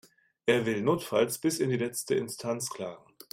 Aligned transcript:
Er 0.47 0.65
will 0.65 0.81
notfalls 0.81 1.37
bis 1.37 1.59
in 1.59 1.69
die 1.69 1.77
letzte 1.77 2.15
Instanz 2.15 2.71
klagen. 2.71 3.05